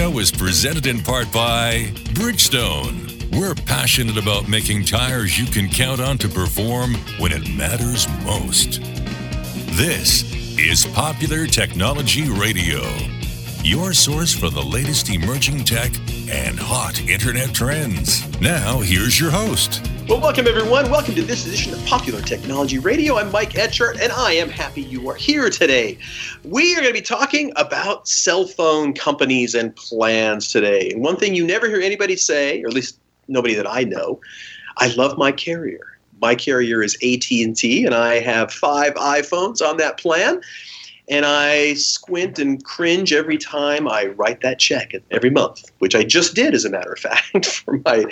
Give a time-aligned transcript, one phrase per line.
[0.00, 3.38] show is presented in part by Bridgestone.
[3.38, 8.80] We're passionate about making tires you can count on to perform when it matters most.
[9.76, 10.24] This
[10.58, 12.80] is Popular Technology Radio,
[13.62, 15.92] your source for the latest emerging tech
[16.30, 18.26] and hot internet trends.
[18.40, 19.86] Now, here's your host.
[20.08, 20.90] Well, welcome everyone.
[20.90, 23.18] Welcome to this edition of Popular Technology Radio.
[23.18, 25.98] I'm Mike Etchart, and I am happy you are here today.
[26.42, 30.90] We are going to be talking about cell phone companies and plans today.
[30.90, 32.98] And one thing you never hear anybody say, or at least
[33.28, 34.20] nobody that I know,
[34.78, 35.98] I love my carrier.
[36.22, 40.40] My carrier is AT&T, and I have five iPhones on that plan
[41.10, 46.04] and I squint and cringe every time I write that check every month, which I
[46.04, 48.04] just did, as a matter of fact, for my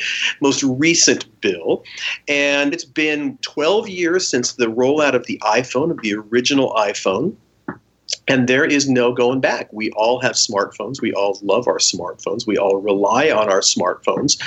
[0.43, 1.84] most recent bill.
[2.27, 7.36] And it's been 12 years since the rollout of the iPhone, of the original iPhone.
[8.27, 9.69] And there is no going back.
[9.73, 11.01] We all have smartphones.
[11.01, 12.47] We all love our smartphones.
[12.47, 14.39] We all rely on our smartphones.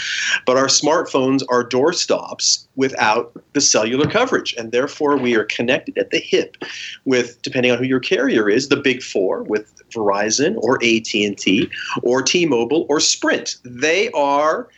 [0.46, 4.54] But our smartphones are doorstops without the cellular coverage.
[4.58, 6.58] And therefore, we are connected at the hip
[7.06, 11.70] with, depending on who your carrier is, the big four with Verizon or AT&T
[12.04, 13.58] or T-Mobile or Sprint.
[13.64, 14.70] They are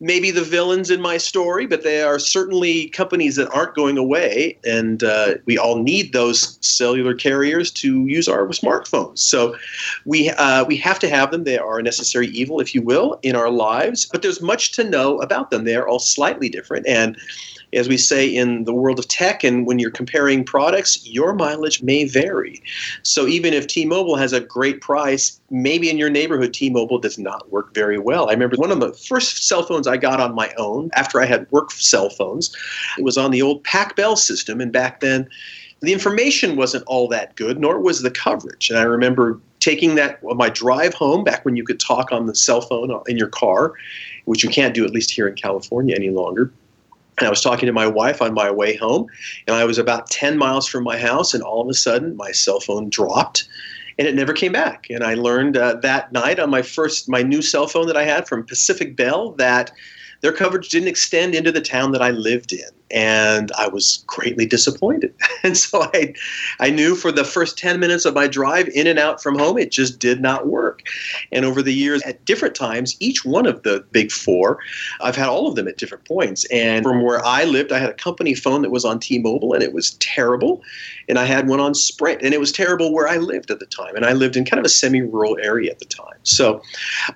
[0.00, 4.58] maybe the villains in my story, but they are certainly companies that aren't going away.
[4.64, 9.18] And uh, we all need those cellular carriers to use our smartphones.
[9.18, 9.56] So
[10.04, 11.44] we, uh, we have to have them.
[11.44, 14.06] They are a necessary evil, if you will, in our lives.
[14.06, 15.64] But there's much to know about them.
[15.64, 16.86] They are all slightly different.
[16.86, 17.16] And
[17.76, 21.82] as we say in the world of tech and when you're comparing products, your mileage
[21.82, 22.62] may vary.
[23.02, 26.98] So even if T Mobile has a great price, maybe in your neighborhood, T Mobile
[26.98, 28.28] does not work very well.
[28.28, 31.26] I remember one of the first cell phones I got on my own after I
[31.26, 32.54] had work cell phones,
[32.98, 34.60] it was on the old Pac Bell system.
[34.60, 35.28] And back then,
[35.80, 38.70] the information wasn't all that good, nor was the coverage.
[38.70, 42.26] And I remember taking that on my drive home back when you could talk on
[42.26, 43.74] the cell phone uh, in your car,
[44.24, 46.50] which you can't do at least here in California any longer.
[47.18, 49.06] And I was talking to my wife on my way home,
[49.46, 52.32] and I was about 10 miles from my house, and all of a sudden my
[52.32, 53.48] cell phone dropped
[53.98, 54.86] and it never came back.
[54.90, 58.04] And I learned uh, that night on my first, my new cell phone that I
[58.04, 59.72] had from Pacific Bell that
[60.20, 64.46] their coverage didn't extend into the town that I lived in and I was greatly
[64.46, 65.14] disappointed.
[65.42, 66.12] And so I,
[66.58, 69.58] I knew for the first 10 minutes of my drive in and out from home,
[69.58, 70.82] it just did not work.
[71.30, 74.58] And over the years, at different times, each one of the big four,
[75.00, 76.44] I've had all of them at different points.
[76.46, 79.52] And from where I lived, I had a company phone that was on T Mobile,
[79.52, 80.62] and it was terrible.
[81.08, 83.66] And I had one on Sprint, and it was terrible where I lived at the
[83.66, 83.94] time.
[83.94, 86.18] And I lived in kind of a semi rural area at the time.
[86.24, 86.60] So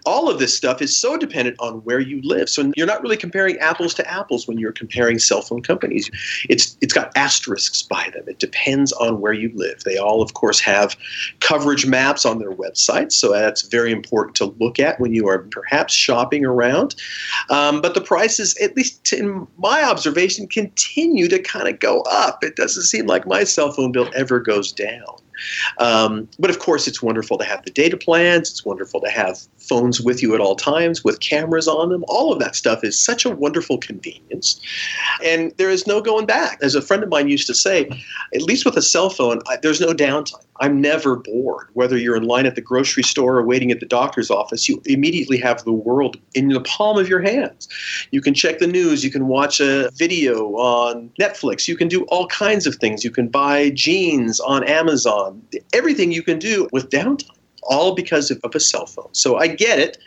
[0.07, 2.49] all of this stuff is so dependent on where you live.
[2.49, 6.11] So you're not really comparing apples to apples when you're comparing cell phone companies.
[6.49, 8.25] It's it's got asterisks by them.
[8.27, 9.83] It depends on where you live.
[9.85, 10.97] They all, of course, have
[11.41, 15.41] coverage maps on their websites, so that's very important to look at when you are
[15.51, 16.95] perhaps shopping around.
[17.49, 22.43] Um, but the prices, at least in my observation, continue to kind of go up.
[22.43, 25.17] It doesn't seem like my cell phone bill ever goes down.
[25.79, 28.51] Um, but of course, it's wonderful to have the data plans.
[28.51, 29.39] It's wonderful to have
[29.71, 32.05] phones with you at all times with cameras on them.
[32.09, 34.61] All of that stuff is such a wonderful convenience.
[35.25, 36.59] And there is no going back.
[36.61, 37.89] As a friend of mine used to say,
[38.35, 40.45] at least with a cell phone, I, there's no downtime.
[40.61, 41.69] I'm never bored.
[41.75, 44.83] Whether you're in line at the grocery store or waiting at the doctor's office, you
[44.87, 47.69] immediately have the world in the palm of your hands.
[48.11, 52.03] You can check the news, you can watch a video on Netflix, you can do
[52.05, 53.05] all kinds of things.
[53.05, 55.43] You can buy jeans on Amazon,
[55.73, 59.09] everything you can do with downtime, all because of, a cell phone.
[59.13, 59.99] So I get it.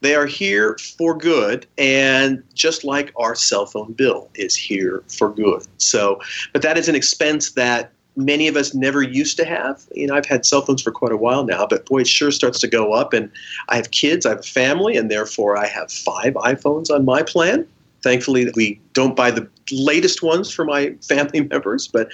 [0.00, 5.30] They are here for good, and just like our cell phone bill is here for
[5.30, 5.64] good.
[5.78, 6.20] So,
[6.52, 9.86] but that is an expense that many of us never used to have.
[9.92, 12.30] You know, I've had cell phones for quite a while now, but boy, it sure
[12.30, 13.12] starts to go up.
[13.12, 13.30] And
[13.68, 17.22] I have kids, I have a family, and therefore I have five iPhones on my
[17.22, 17.66] plan.
[18.02, 22.10] Thankfully, we don't buy the latest ones for my family members, but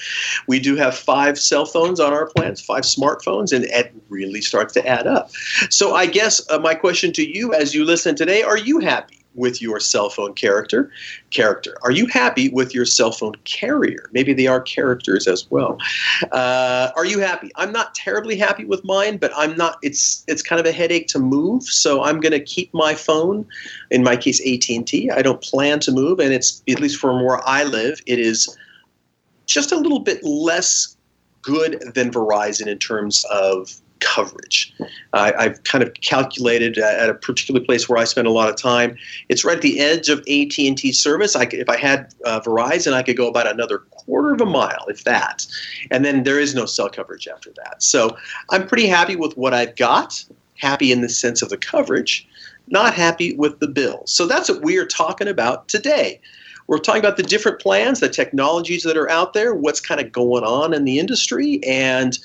[0.46, 4.74] we do have five cell phones on our plans, five smartphones, and it really starts
[4.74, 5.30] to add up.
[5.70, 9.17] So, I guess uh, my question to you as you listen today are you happy?
[9.38, 10.90] With your cell phone character
[11.30, 11.76] character.
[11.82, 14.10] Are you happy with your cell phone carrier?
[14.12, 15.78] Maybe they are characters as well.
[16.32, 17.50] Uh, are you happy?
[17.56, 21.08] I'm not terribly happy with mine but i'm not it's it's kind of a headache
[21.08, 23.46] to move so i'm going to keep my phone.
[23.90, 27.46] In my case at&t i don't plan to move and it's at least from where
[27.46, 28.56] i live it is
[29.46, 30.96] just a little bit less
[31.42, 34.74] good than verizon in terms of coverage.
[35.12, 38.96] I've kind of calculated at a particular place where I spend a lot of time.
[39.28, 41.34] It's right at the edge of AT&T service.
[41.36, 44.84] I, if I had uh, Verizon, I could go about another quarter of a mile,
[44.88, 45.46] if that,
[45.90, 47.82] and then there is no cell coverage after that.
[47.82, 48.16] So
[48.50, 50.24] I'm pretty happy with what I've got.
[50.58, 52.26] happy in the sense of the coverage,
[52.68, 54.02] not happy with the bill.
[54.06, 56.20] So that's what we are talking about today.
[56.66, 60.12] We're talking about the different plans, the technologies that are out there, what's kind of
[60.12, 62.18] going on in the industry, and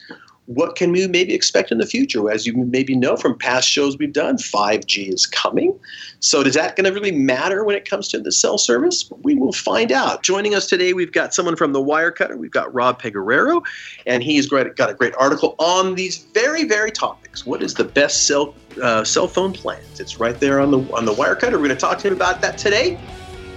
[0.48, 2.30] what can we maybe expect in the future?
[2.30, 5.78] As you maybe know from past shows we've done, 5G is coming.
[6.20, 9.10] So, is that going to really matter when it comes to the cell service?
[9.22, 10.24] We will find out.
[10.24, 12.38] Joining us today, we've got someone from the Wirecutter.
[12.38, 13.64] We've got Rob Pegoraro,
[14.06, 17.46] and he's got a great article on these very, very topics.
[17.46, 20.00] What is the best cell uh, cell phone plans?
[20.00, 21.54] It's right there on the on the Wirecutter.
[21.54, 23.00] We're going to talk to him about that today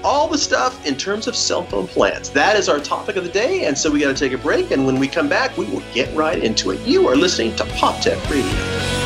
[0.06, 2.30] all the stuff in terms of cell phone plans.
[2.30, 4.70] That is our topic of the day, and so we got to take a break.
[4.70, 6.80] And when we come back, we will get right into it.
[6.86, 9.05] You are listening to Pop Tech Radio.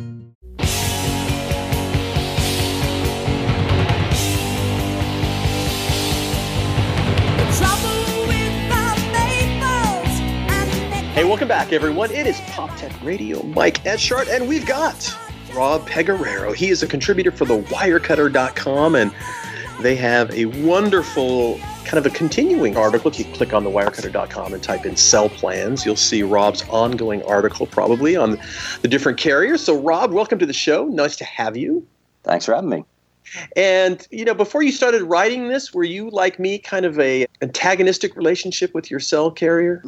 [11.23, 12.09] Welcome back, everyone.
[12.09, 15.15] It is Pop Tech Radio, Mike Etchart, and we've got
[15.53, 16.55] Rob Pegoraro.
[16.55, 19.13] He is a contributor for the Wirecutter.com, and
[19.81, 23.11] they have a wonderful kind of a continuing article.
[23.11, 27.21] If you click on the Wirecutter.com and type in cell plans, you'll see Rob's ongoing
[27.23, 28.39] article probably on
[28.81, 29.63] the different carriers.
[29.63, 30.85] So, Rob, welcome to the show.
[30.85, 31.85] Nice to have you.
[32.23, 32.83] Thanks for having me.
[33.55, 37.27] And you know, before you started writing this, were you like me, kind of a
[37.41, 39.83] antagonistic relationship with your cell carrier?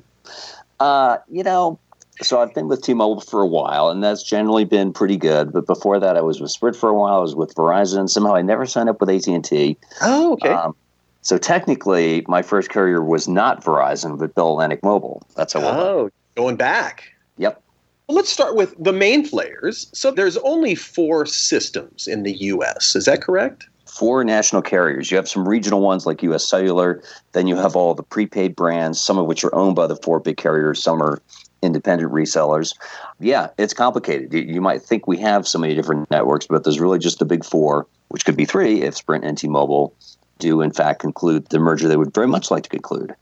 [0.83, 1.79] Uh, you know,
[2.21, 5.53] so I've been with T-Mobile for a while, and that's generally been pretty good.
[5.53, 7.15] But before that, I was with Sprint for a while.
[7.15, 8.09] I was with Verizon.
[8.09, 9.77] Somehow, I never signed up with AT and T.
[10.01, 10.49] Oh, okay.
[10.49, 10.75] Um,
[11.21, 15.25] so technically, my first carrier was not Verizon, but Bell Atlantic Mobile.
[15.37, 15.61] That's how.
[15.61, 17.05] Oh, going back.
[17.37, 17.63] Yep.
[18.07, 19.89] Well, let's start with the main players.
[19.93, 22.93] So there's only four systems in the U.S.
[22.93, 23.69] Is that correct?
[23.93, 25.11] Four national carriers.
[25.11, 27.01] You have some regional ones like US Cellular,
[27.33, 30.19] then you have all the prepaid brands, some of which are owned by the four
[30.19, 31.21] big carriers, some are
[31.61, 32.75] independent resellers.
[33.19, 34.33] Yeah, it's complicated.
[34.33, 37.45] You, might think we have so many different networks, but there's really just the big
[37.45, 39.93] four, which could be three if Sprint and T-Mobile
[40.39, 43.15] do in fact conclude the merger they would very much like to conclude.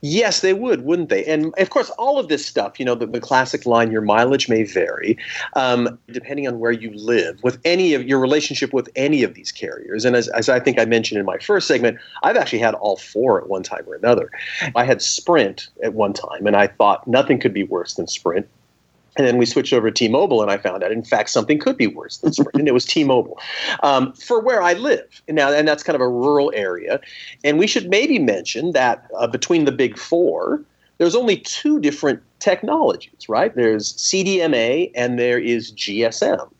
[0.00, 1.24] Yes, they would, wouldn't they?
[1.24, 4.48] And of course, all of this stuff, you know, the, the classic line, your mileage
[4.48, 5.16] may vary
[5.54, 9.52] um, depending on where you live with any of your relationship with any of these
[9.52, 10.04] carriers.
[10.04, 12.96] And as, as I think I mentioned in my first segment, I've actually had all
[12.96, 14.30] four at one time or another.
[14.74, 18.48] I had Sprint at one time, and I thought nothing could be worse than Sprint.
[19.16, 21.76] And then we switched over to T-Mobile, and I found out, in fact, something could
[21.76, 23.38] be worse than Sprint, and it was T-Mobile
[23.82, 25.22] um, for where I live.
[25.28, 27.00] Now, and that's kind of a rural area.
[27.42, 30.62] And we should maybe mention that uh, between the big four,
[30.98, 33.54] there's only two different technologies, right?
[33.54, 36.50] There's CDMA and there is GSM.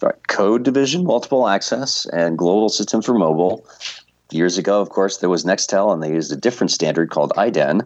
[0.00, 0.28] Right.
[0.28, 3.64] Code division, multiple access, and global system for mobile.
[4.32, 7.82] Years ago, of course, there was Nextel, and they used a different standard called IDEN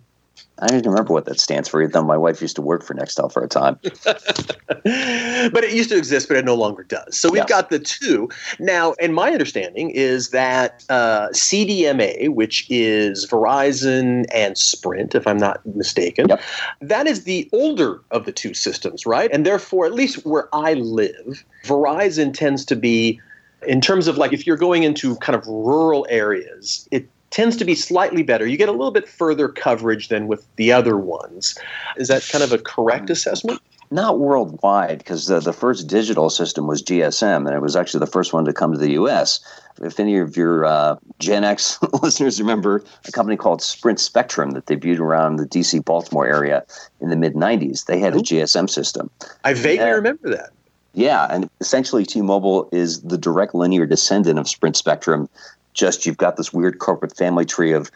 [0.59, 1.87] I don't even remember what that stands for.
[1.87, 3.79] Though my wife used to work for Nextel for a time.
[4.05, 7.19] but it used to exist, but it no longer does.
[7.19, 7.47] So we've yeah.
[7.47, 8.29] got the two.
[8.59, 15.37] Now, and my understanding is that uh, CDMA, which is Verizon and Sprint, if I'm
[15.37, 16.41] not mistaken, yep.
[16.81, 19.31] that is the older of the two systems, right?
[19.33, 23.21] And therefore, at least where I live, Verizon tends to be
[23.67, 27.67] in terms of like if you're going into kind of rural areas, it tends to
[27.67, 28.47] be slightly better.
[28.47, 31.55] You get a little bit further coverage than with the other ones.
[31.99, 33.61] Is that kind of a correct assessment?
[33.91, 38.07] Not worldwide, because the, the first digital system was GSM, and it was actually the
[38.07, 39.41] first one to come to the U.S.
[39.83, 44.65] If any of your uh, Gen X listeners remember a company called Sprint Spectrum that
[44.65, 45.81] debuted around the D.C.
[45.81, 46.65] Baltimore area
[47.03, 49.11] in the mid 90s, they had a GSM system.
[49.45, 50.53] I vaguely remember that.
[50.95, 55.29] Yeah, and essentially T Mobile is the direct linear descendant of Sprint Spectrum
[55.77, 57.91] just you've got this weird corporate family tree of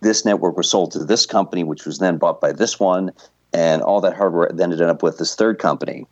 [0.00, 3.10] this network was sold to this company, which was then bought by this one,
[3.52, 6.06] and all that hardware then ended up with this third company.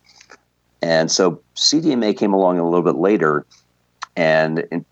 [0.81, 3.45] And so CDMA came along a little bit later,
[4.15, 4.85] and, and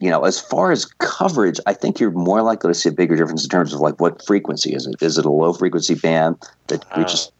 [0.00, 3.16] you know, as far as coverage, I think you're more likely to see a bigger
[3.16, 4.96] difference in terms of like what frequency is it?
[5.00, 6.36] Is it a low frequency band
[6.68, 7.00] that uh.
[7.00, 7.30] reaches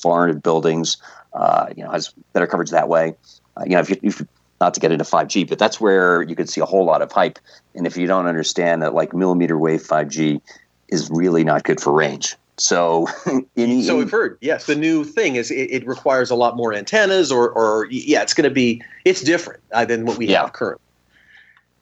[0.00, 0.96] far into buildings?
[1.32, 3.14] Uh, you know, has better coverage that way.
[3.56, 4.26] Uh, you know, if you, if you
[4.60, 7.10] not to get into 5G, but that's where you could see a whole lot of
[7.10, 7.38] hype.
[7.74, 10.40] And if you don't understand that, like millimeter wave 5G
[10.88, 12.36] is really not good for range.
[12.58, 13.08] So,
[13.56, 16.74] any, so we've heard, yes, the new thing is it, it requires a lot more
[16.74, 20.42] antennas, or, or yeah, it's going to be it's different uh, than what we yeah.
[20.42, 20.84] have currently,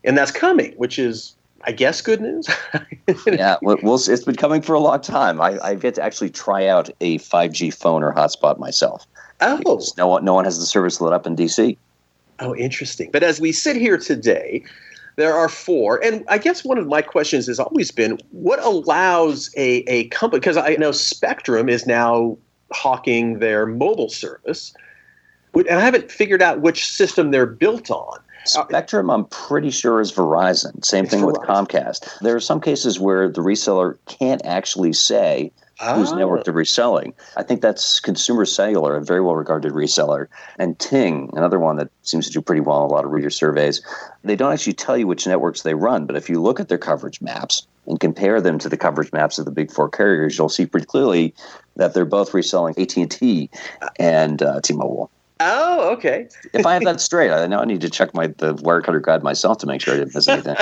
[0.04, 2.48] and that's coming, which is, I guess, good news.
[3.26, 5.40] yeah, well, well, it's been coming for a long time.
[5.40, 9.04] I, I've yet to actually try out a 5G phone or hotspot myself.
[9.40, 11.76] Oh, no one, no one has the service lit up in DC.
[12.40, 13.10] Oh, interesting.
[13.12, 14.64] But as we sit here today,
[15.16, 16.02] there are four.
[16.04, 20.38] And I guess one of my questions has always been what allows a, a company,
[20.38, 22.38] because I know Spectrum is now
[22.72, 24.72] hawking their mobile service,
[25.54, 28.20] and I haven't figured out which system they're built on.
[28.44, 30.84] Spectrum, I'm pretty sure, is Verizon.
[30.84, 31.26] Same thing Verizon.
[31.26, 32.18] with Comcast.
[32.20, 37.14] There are some cases where the reseller can't actually say whose network they're reselling.
[37.36, 40.26] I think that's Consumer Cellular, a very well regarded reseller,
[40.58, 43.30] and Ting, another one that seems to do pretty well in a lot of reader
[43.30, 43.80] surveys.
[44.24, 46.78] They don't actually tell you which networks they run, but if you look at their
[46.78, 50.48] coverage maps and compare them to the coverage maps of the big four carriers, you'll
[50.48, 51.34] see pretty clearly
[51.76, 53.50] that they're both reselling AT&T
[53.98, 55.10] and uh, T-Mobile.
[55.40, 56.28] Oh, okay.
[56.52, 59.22] if I have that straight, I now I need to check my the Wirecutter guide
[59.22, 60.56] myself to make sure I didn't miss anything.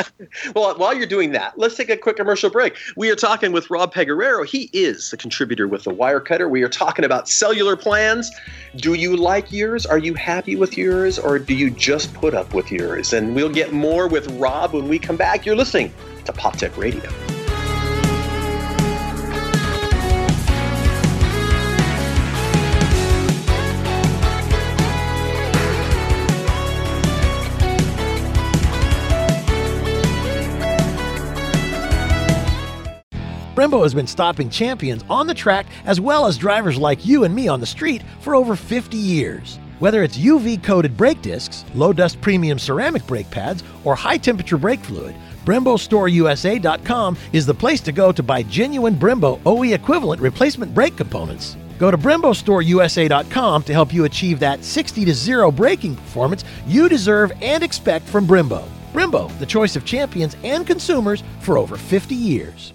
[0.54, 2.76] well, while you're doing that, let's take a quick commercial break.
[2.96, 4.46] We are talking with Rob Pegoraro.
[4.46, 6.50] He is the contributor with the Wirecutter.
[6.50, 8.30] We are talking about cellular plans.
[8.76, 9.86] Do you like yours?
[9.86, 13.14] Are you happy with yours, or do you just put up with yours?
[13.14, 15.46] And we'll get more with Rob when we come back.
[15.46, 15.92] You're listening
[16.26, 17.35] to Pop Tech Radio.
[33.66, 37.34] Brembo has been stopping champions on the track as well as drivers like you and
[37.34, 39.58] me on the street for over 50 years.
[39.80, 44.56] Whether it's UV coated brake discs, low dust premium ceramic brake pads, or high temperature
[44.56, 50.72] brake fluid, BremboStoreUSA.com is the place to go to buy genuine Brembo OE equivalent replacement
[50.72, 51.56] brake components.
[51.80, 57.32] Go to BremboStoreUSA.com to help you achieve that 60 to 0 braking performance you deserve
[57.42, 58.62] and expect from Brembo.
[58.92, 62.72] Brembo, the choice of champions and consumers for over 50 years.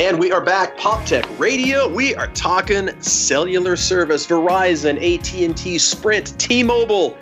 [0.00, 1.86] And we are back, Pop Tech Radio.
[1.86, 7.18] We are talking cellular service, Verizon, AT&T, Sprint, T-Mobile,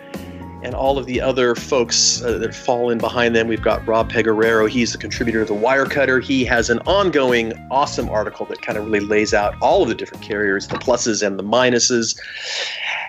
[0.63, 3.47] and all of the other folks uh, that fall in behind them.
[3.47, 4.69] We've got Rob Pegoraro.
[4.69, 6.23] He's the contributor of the Wirecutter.
[6.23, 9.95] He has an ongoing, awesome article that kind of really lays out all of the
[9.95, 12.19] different carriers, the pluses and the minuses.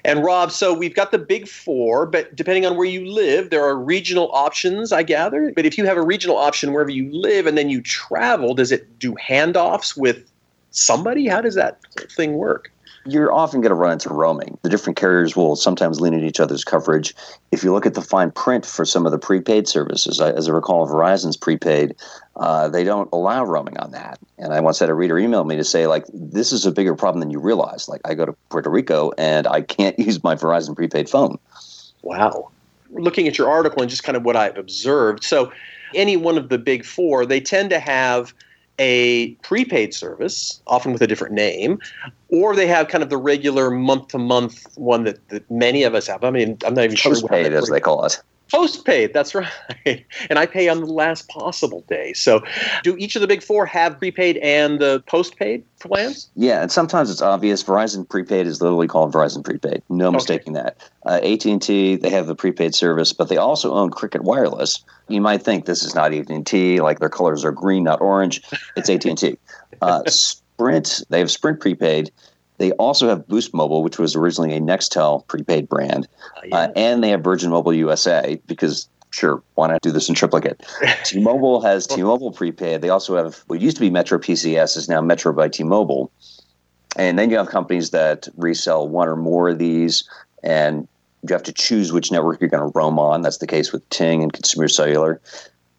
[0.05, 3.65] And Rob, so we've got the big four, but depending on where you live, there
[3.65, 5.53] are regional options, I gather.
[5.55, 8.73] But if you have a regional option wherever you live and then you travel, does
[8.73, 10.31] it do handoffs with
[10.71, 11.27] somebody?
[11.27, 11.81] How does that
[12.17, 12.71] thing work?
[13.07, 14.59] You're often going to run into roaming.
[14.63, 17.15] The different carriers will sometimes lean at each other's coverage.
[17.51, 20.53] If you look at the fine print for some of the prepaid services, as I
[20.53, 21.95] recall, Verizon's prepaid,
[22.37, 24.19] uh, they don't allow roaming on that.
[24.39, 26.95] And I once had a reader email me to say, like, this is a bigger
[26.95, 27.89] problem than you realize.
[27.89, 31.39] Like, I go to Puerto Rico and I can't use my Verizon prepaid phone.
[32.03, 32.51] Wow.
[32.91, 35.25] Looking at your article and just kind of what I've observed.
[35.25, 35.53] So,
[35.95, 38.35] any one of the big four, they tend to have–
[38.81, 41.79] a prepaid service, often with a different name,
[42.31, 45.95] or they have kind of the regular month to month one that, that many of
[45.95, 46.25] us have.
[46.25, 47.29] I mean, I'm not even Postpaid, sure.
[47.29, 48.21] Postpaid, as they call it.
[48.51, 49.35] Postpaid, that's
[49.87, 50.05] right.
[50.29, 52.13] And I pay on the last possible day.
[52.13, 52.43] So,
[52.83, 56.29] do each of the big four have prepaid and the postpaid plans?
[56.37, 57.63] Yeah, and sometimes it's obvious.
[57.63, 59.83] Verizon prepaid is literally called Verizon prepaid.
[59.89, 60.17] No okay.
[60.17, 60.77] mistaking that.
[61.07, 64.83] Uh, AT and T, they have the prepaid service, but they also own Cricket Wireless.
[65.09, 68.01] You might think this is not AT and T, like their colors are green, not
[68.01, 68.43] orange.
[68.77, 69.39] It's AT and T.
[69.83, 72.11] Uh, Sprint, they have Sprint prepaid
[72.61, 76.57] they also have Boost Mobile, which was originally a Nextel prepaid brand, uh, yeah.
[76.57, 80.63] uh, and they have Virgin Mobile USA because sure, why not do this in triplicate?
[81.05, 82.83] T-Mobile has T-Mobile prepaid.
[82.83, 86.13] They also have what used to be Metro PCS is now Metro by T-Mobile,
[86.97, 90.07] and then you have companies that resell one or more of these,
[90.43, 90.87] and
[91.27, 93.23] you have to choose which network you're going to roam on.
[93.23, 95.19] That's the case with Ting and Consumer Cellular.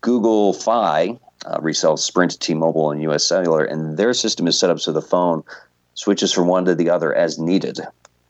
[0.01, 4.79] Google Fi uh, resells Sprint, T-Mobile, and US Cellular, and their system is set up
[4.79, 5.43] so the phone
[5.93, 7.79] switches from one to the other as needed.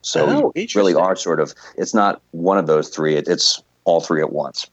[0.01, 4.01] So oh, really are sort of it's not one of those three, it, it's all
[4.01, 4.67] three at once.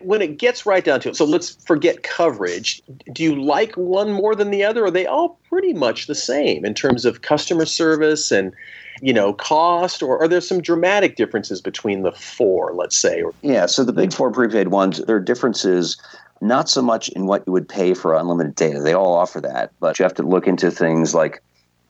[0.00, 2.82] when it gets right down to it, so let's forget coverage.
[3.12, 4.82] Do you like one more than the other?
[4.82, 8.52] Or are they all pretty much the same in terms of customer service and
[9.00, 12.72] you know cost, or are there some dramatic differences between the four?
[12.74, 13.22] Let's say.
[13.42, 13.66] Yeah.
[13.66, 15.96] So the big four prepaid ones, there are differences.
[16.40, 18.80] Not so much in what you would pay for unlimited data.
[18.80, 21.42] They all offer that, but you have to look into things like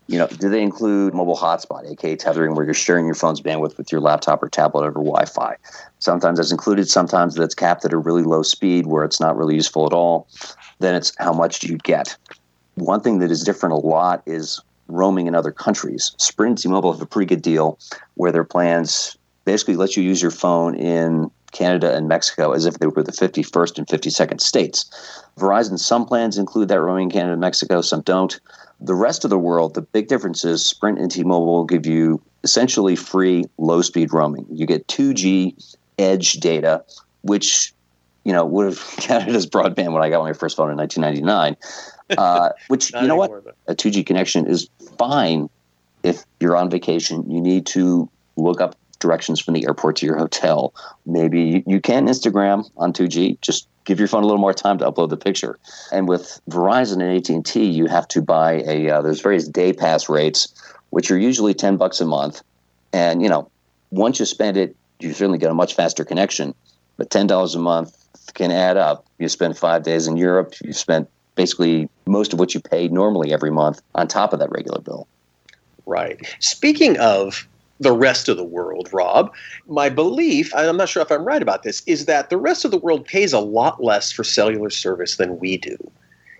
[0.08, 3.76] you know, do they include mobile hotspot, aka tethering, where you're sharing your phone's bandwidth
[3.76, 5.56] with your laptop or tablet over Wi-Fi?
[5.98, 6.88] Sometimes that's included.
[6.88, 10.26] Sometimes that's capped at a really low speed where it's not really useful at all.
[10.78, 12.16] Then it's how much do you get?
[12.76, 16.12] One thing that is different a lot is roaming in other countries.
[16.16, 17.78] Sprint and T-Mobile have a pretty good deal
[18.14, 22.78] where their plans basically let you use your phone in Canada and Mexico as if
[22.78, 24.90] they were the 51st and 52nd states.
[25.38, 28.40] Verizon, some plans include that roaming in Canada and Mexico, some don't.
[28.80, 32.22] The rest of the world, the big difference is Sprint and T-Mobile will give you
[32.44, 34.46] essentially free low-speed roaming.
[34.50, 36.84] You get 2G edge data,
[37.22, 37.72] which
[38.24, 41.56] you know would have counted as broadband when I got my first phone in 1999.
[42.16, 43.30] Uh, which you know what,
[43.66, 45.50] a 2G connection is fine
[46.02, 47.28] if you're on vacation.
[47.30, 50.74] You need to look up directions from the airport to your hotel.
[51.06, 53.40] Maybe you can Instagram on 2G.
[53.40, 55.58] Just give your phone a little more time to upload the picture.
[55.92, 58.90] And with Verizon and AT&T, you have to buy a.
[58.90, 60.52] Uh, there's various day pass rates,
[60.90, 62.42] which are usually 10 bucks a month.
[62.92, 63.50] And you know,
[63.90, 66.54] once you spend it, you certainly get a much faster connection.
[66.96, 67.96] But ten dollars a month
[68.34, 69.06] can add up.
[69.18, 70.54] You spend five days in Europe.
[70.64, 74.50] You spent basically most of what you pay normally every month on top of that
[74.50, 75.06] regular bill.
[75.86, 76.20] Right.
[76.40, 77.46] Speaking of
[77.80, 79.32] the rest of the world, Rob.
[79.66, 82.70] My belief, I'm not sure if I'm right about this, is that the rest of
[82.70, 85.76] the world pays a lot less for cellular service than we do.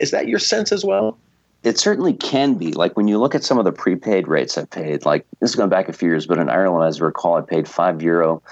[0.00, 1.16] Is that your sense as well?
[1.64, 2.72] It certainly can be.
[2.72, 5.56] Like when you look at some of the prepaid rates I've paid, like this is
[5.56, 8.42] going back a few years, but in Ireland, as I recall, I paid five euro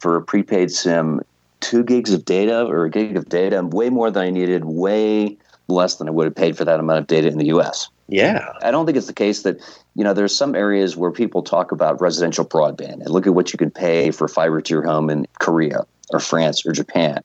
[0.00, 1.20] for a prepaid SIM,
[1.60, 5.36] two gigs of data or a gig of data, way more than I needed, way
[5.68, 7.88] less than I would have paid for that amount of data in the US.
[8.08, 8.52] Yeah.
[8.62, 9.58] I don't think it's the case that,
[9.96, 13.52] you know, there's some areas where people talk about residential broadband and look at what
[13.52, 17.22] you can pay for fiber to your home in Korea or France or Japan.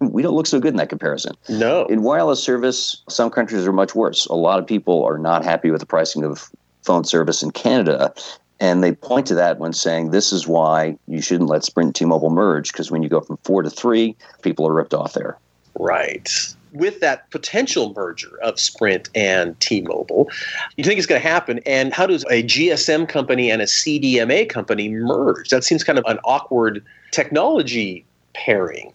[0.00, 1.34] We don't look so good in that comparison.
[1.50, 1.84] No.
[1.86, 4.24] In wireless service, some countries are much worse.
[4.26, 6.50] A lot of people are not happy with the pricing of
[6.82, 8.12] phone service in Canada.
[8.58, 11.94] And they point to that when saying this is why you shouldn't let Sprint and
[11.94, 15.12] T Mobile merge, because when you go from four to three, people are ripped off
[15.12, 15.36] there.
[15.78, 20.28] Right with that potential merger of Sprint and T-Mobile,
[20.76, 21.60] you think it's going to happen?
[21.64, 25.48] And how does a GSM company and a CDMA company merge?
[25.48, 28.92] That seems kind of an awkward technology pairing.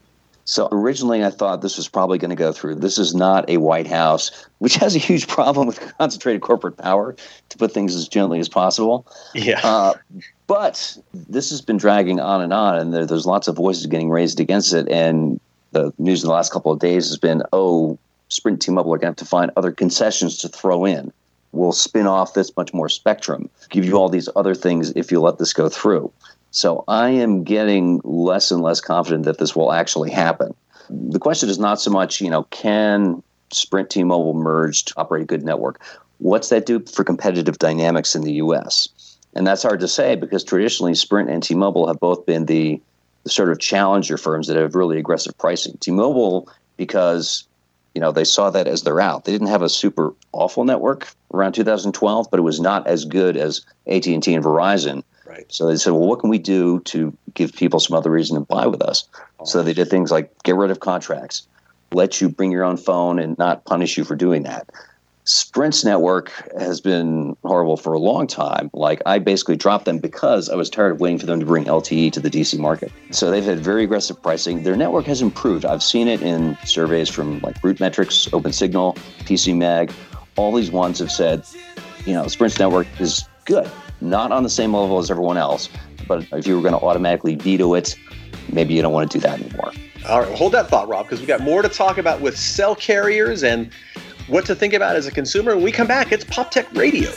[0.50, 2.76] So originally, I thought this was probably going to go through.
[2.76, 7.16] This is not a White House, which has a huge problem with concentrated corporate power,
[7.50, 9.06] to put things as gently as possible.
[9.36, 9.62] Yeah.
[9.64, 9.94] Uh,
[10.48, 14.10] but this has been dragging on and on, and there, there's lots of voices getting
[14.10, 14.90] raised against it.
[14.90, 15.40] And
[15.72, 17.98] the news in the last couple of days has been, oh,
[18.30, 21.12] Sprint T-Mobile are going to have to find other concessions to throw in.
[21.52, 25.20] We'll spin off this much more spectrum, give you all these other things if you
[25.20, 26.12] let this go through.
[26.52, 30.54] So I am getting less and less confident that this will actually happen.
[30.90, 35.26] The question is not so much, you know, can Sprint T-Mobile merge to operate a
[35.26, 35.82] good network?
[36.18, 38.90] What's that do for competitive dynamics in the U.S.?
[39.36, 42.82] And that's hard to say because traditionally Sprint and T-Mobile have both been the
[43.30, 45.78] sort of challenger firms that have really aggressive pricing.
[45.80, 47.48] T-Mobile, because
[47.96, 49.26] you know they saw that as their out.
[49.26, 53.38] They didn't have a super awful network around 2012, but it was not as good
[53.38, 55.04] as AT&T and Verizon.
[55.26, 55.46] Right.
[55.50, 58.42] So they said, well, what can we do to give people some other reason to
[58.42, 59.08] buy with us?
[59.40, 59.46] Oh.
[59.46, 61.48] So they did things like get rid of contracts,
[61.92, 64.70] let you bring your own phone and not punish you for doing that.
[65.30, 68.72] Sprint's network has been horrible for a long time.
[68.74, 71.66] Like I basically dropped them because I was tired of waiting for them to bring
[71.66, 72.92] LTE to the DC market.
[73.12, 74.64] So they've had very aggressive pricing.
[74.64, 75.66] Their network has improved.
[75.66, 79.94] I've seen it in surveys from like RootMetrics, OpenSignal, PCMag.
[80.36, 81.46] All these ones have said,
[82.08, 83.70] you know, Sprint's network is good,
[84.02, 85.70] not on the same level as everyone else.
[86.08, 87.96] But if you were going to automatically veto it,
[88.52, 89.74] maybe you don't want to do that anymore.
[90.08, 92.76] All right, hold that thought, Rob, because we got more to talk about with cell
[92.76, 93.70] carriers and
[94.30, 95.56] what to think about as a consumer.
[95.56, 97.12] When we come back, it's Pop Tech Radio.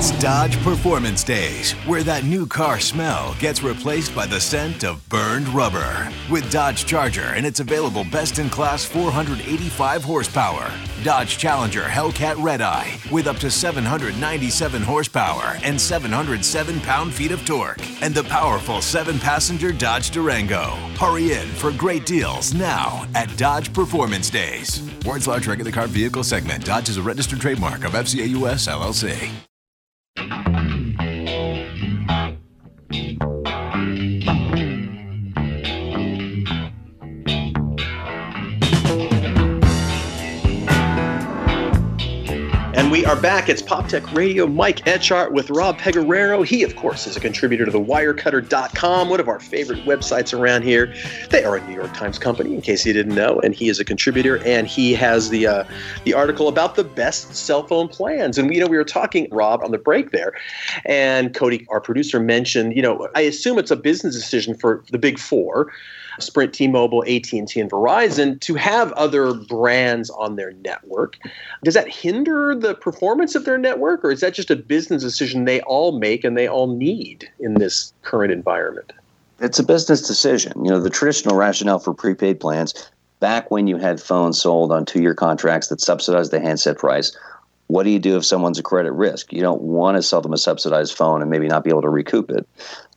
[0.00, 5.06] It's Dodge Performance Days, where that new car smell gets replaced by the scent of
[5.08, 6.08] burned rubber.
[6.30, 10.70] With Dodge Charger and its available best in class 485 horsepower.
[11.02, 17.82] Dodge Challenger Hellcat Redeye with up to 797 horsepower and 707 pound feet of torque.
[18.00, 20.76] And the powerful seven passenger Dodge Durango.
[20.96, 24.80] Hurry in for great deals now at Dodge Performance Days.
[25.04, 26.64] Words large regular car vehicle segment.
[26.64, 29.47] Dodge is a registered trademark of FCA US LLC.
[42.98, 43.48] We are back.
[43.48, 44.48] It's Pop Tech Radio.
[44.48, 46.44] Mike Etchart with Rob Pegoraro.
[46.44, 50.62] He, of course, is a contributor to the Wirecutter.com, one of our favorite websites around
[50.62, 50.92] here.
[51.30, 53.38] They are a New York Times company, in case you didn't know.
[53.38, 55.64] And he is a contributor, and he has the uh,
[56.02, 58.36] the article about the best cell phone plans.
[58.36, 60.32] And you know, we were talking, Rob, on the break there,
[60.84, 64.98] and Cody, our producer, mentioned, you know, I assume it's a business decision for the
[64.98, 65.70] big four
[66.22, 71.18] Sprint, T-Mobile, AT&T, and Verizon to have other brands on their network.
[71.64, 75.44] Does that hinder the performance of their network, or is that just a business decision
[75.44, 78.92] they all make and they all need in this current environment?
[79.40, 80.64] It's a business decision.
[80.64, 84.84] You know, the traditional rationale for prepaid plans back when you had phones sold on
[84.84, 87.16] two-year contracts that subsidized the handset price
[87.68, 89.32] what do you do if someone's a credit risk?
[89.32, 91.90] You don't want to sell them a subsidized phone and maybe not be able to
[91.90, 92.48] recoup it.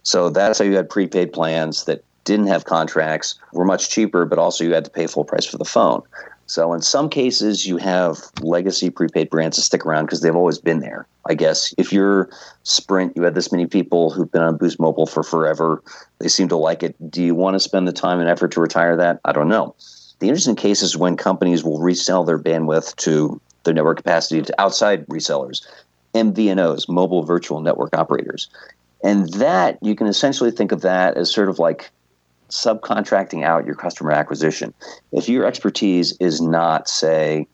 [0.04, 4.40] So that's how you had prepaid plans that didn't have contracts, were much cheaper, but
[4.40, 6.04] also you had to pay full price for the phone.
[6.52, 10.58] So in some cases, you have legacy prepaid brands to stick around because they've always
[10.58, 11.08] been there.
[11.30, 12.30] I guess if you're
[12.64, 15.82] Sprint, you had this many people who've been on Boost Mobile for forever.
[16.20, 16.96] They seem to like it.
[17.10, 19.22] Do you want to spend the time and effort to retire that?
[19.24, 19.76] I don't know.
[20.20, 24.62] The interesting case is when companies will resell their bandwidth to their network capacity to
[24.62, 25.66] outside resellers,
[26.14, 28.50] MVNOs, mobile virtual network operators.
[29.04, 31.90] And that you can essentially think of that as sort of like
[32.52, 34.74] subcontracting out your customer acquisition.
[35.12, 37.48] If your expertise is not, say,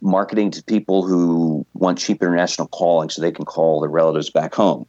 [0.00, 4.54] marketing to people who want cheap international calling so they can call their relatives back
[4.54, 4.86] home,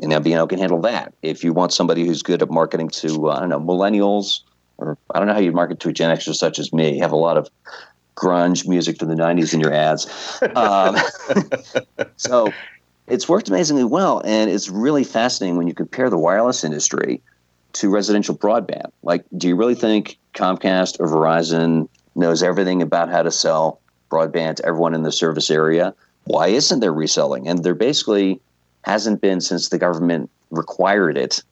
[0.00, 1.12] and MVNO can handle that.
[1.22, 4.40] If you want somebody who's good at marketing to, uh, I don't know, millennials,
[4.78, 7.02] or I don't know how you market to a Gen Xer such as me, you
[7.02, 7.48] have a lot of
[8.14, 10.06] grunge music from the 90s in your ads.
[10.54, 10.96] Um,
[12.16, 12.52] so
[13.06, 14.22] it's worked amazingly well.
[14.24, 17.22] And it's really fascinating when you compare the wireless industry
[17.80, 18.90] to residential broadband.
[19.02, 24.56] Like, do you really think Comcast or Verizon knows everything about how to sell broadband
[24.56, 25.94] to everyone in the service area?
[26.24, 27.48] Why isn't there reselling?
[27.48, 28.40] And there basically
[28.84, 31.42] hasn't been since the government required it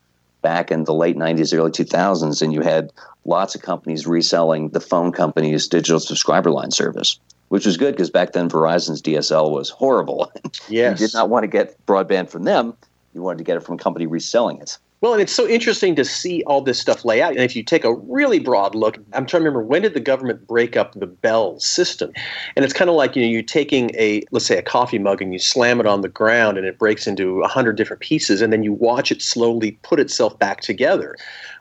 [0.43, 2.43] back in the late 90s, early 2000s.
[2.43, 2.93] And you had
[3.25, 8.11] lots of companies reselling the phone company's digital subscriber line service, which was good because
[8.11, 10.31] back then Verizon's DSL was horrible.
[10.69, 11.01] Yes.
[11.01, 12.75] you did not want to get broadband from them.
[13.15, 14.79] You wanted to get it from a company reselling it.
[15.01, 17.33] Well, and it's so interesting to see all this stuff lay out.
[17.33, 20.01] And if you take a really broad look, I'm trying to remember when did the
[20.01, 22.11] government break up the Bell system?
[22.57, 25.21] And it's kind of like you know you're taking a let's say a coffee mug
[25.21, 28.41] and you slam it on the ground and it breaks into a hundred different pieces,
[28.41, 31.17] and then you watch it slowly put itself back together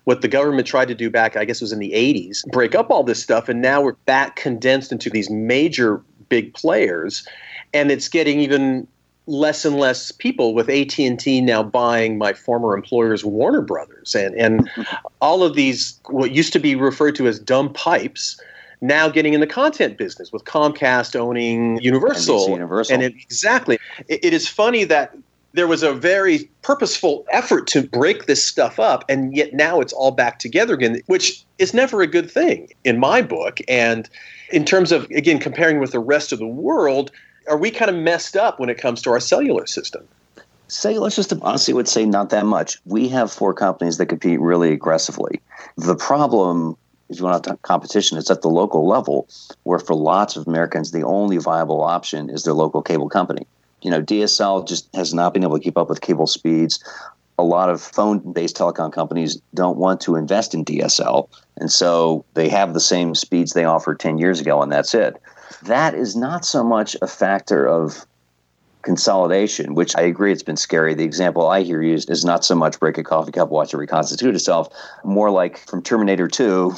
[0.05, 2.75] what the government tried to do back, I guess it was in the 80s, break
[2.75, 3.47] up all this stuff.
[3.47, 7.25] And now we're back condensed into these major big players.
[7.73, 8.87] And it's getting even
[9.25, 14.69] less and less people with AT&T now buying my former employer's Warner Brothers and and
[15.21, 18.39] all of these what used to be referred to as dumb pipes
[18.81, 22.49] now getting in the content business with Comcast owning Universal.
[22.49, 22.93] Universal.
[22.93, 23.79] And it, exactly.
[24.09, 25.15] It, it is funny that
[25.53, 29.93] there was a very purposeful effort to break this stuff up and yet now it's
[29.93, 34.09] all back together again which is never a good thing in my book and
[34.51, 37.11] in terms of again comparing with the rest of the world
[37.49, 40.07] are we kind of messed up when it comes to our cellular system
[40.67, 44.71] cellular system honestly would say not that much we have four companies that compete really
[44.71, 45.41] aggressively
[45.77, 46.77] the problem
[47.09, 49.27] if you want to competition, it's at the local level,
[49.63, 53.45] where for lots of Americans, the only viable option is their local cable company
[53.83, 56.83] you know, DSL just has not been able to keep up with cable speeds.
[57.37, 61.27] A lot of phone based telecom companies don't want to invest in DSL.
[61.57, 65.21] And so they have the same speeds they offered 10 years ago, and that's it.
[65.61, 68.05] That is not so much a factor of
[68.83, 70.93] consolidation, which I agree it's been scary.
[70.93, 73.77] The example I hear used is not so much break a coffee cup, watch it
[73.77, 74.67] reconstitute itself,
[75.03, 76.73] more like from Terminator 2,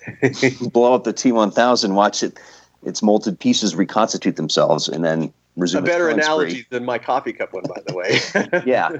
[0.70, 2.38] blow up the T 1000, watch it,
[2.84, 5.82] its molted pieces reconstitute themselves, and then resume.
[5.82, 8.62] A better analogy than my coffee cup one, by the way.
[8.66, 8.90] yeah,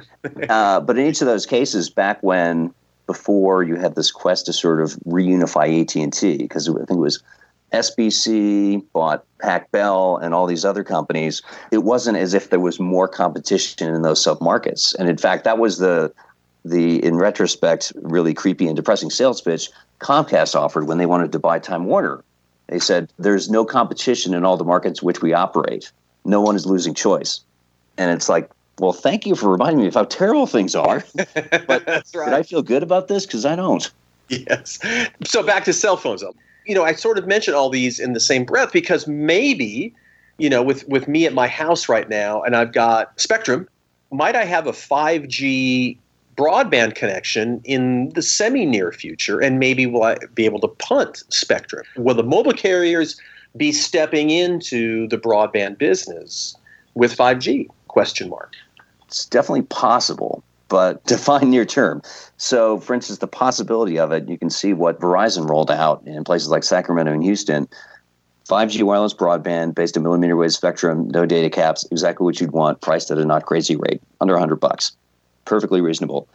[0.48, 2.74] uh, but in each of those cases, back when
[3.06, 6.90] before you had this quest to sort of reunify AT and T, because I think
[6.90, 7.22] it was
[7.72, 11.42] SBC bought Pac Bell and all these other companies.
[11.70, 15.44] It wasn't as if there was more competition in those sub markets, and in fact,
[15.44, 16.12] that was the
[16.64, 21.38] the in retrospect really creepy and depressing sales pitch Comcast offered when they wanted to
[21.38, 22.22] buy Time Warner.
[22.66, 25.90] They said there's no competition in all the markets which we operate
[26.28, 27.40] no one is losing choice.
[27.96, 31.04] And it's like, well, thank you for reminding me of how terrible things are.
[31.66, 32.26] But That's right.
[32.26, 33.26] did I feel good about this?
[33.26, 33.90] Because I don't.
[34.28, 34.78] Yes.
[35.24, 36.22] So back to cell phones.
[36.68, 39.94] You know, I sort of mention all these in the same breath because maybe,
[40.36, 43.66] you know, with with me at my house right now, and I've got Spectrum.
[44.12, 45.98] Might I have a 5G
[46.36, 51.24] broadband connection in the semi near future, and maybe will I be able to punt
[51.30, 51.84] Spectrum?
[51.96, 53.18] Will the mobile carriers
[53.56, 56.54] be stepping into the broadband business
[56.94, 57.66] with 5G?
[57.88, 58.52] Question mark.
[59.06, 62.02] It's definitely possible, but define near term.
[62.36, 66.24] So, for instance, the possibility of it, you can see what Verizon rolled out in
[66.24, 67.68] places like Sacramento and Houston.
[68.48, 72.80] 5G wireless broadband based on millimeter wave spectrum, no data caps, exactly what you'd want,
[72.80, 74.92] priced at a not crazy rate, under 100 bucks.
[75.44, 76.26] Perfectly reasonable.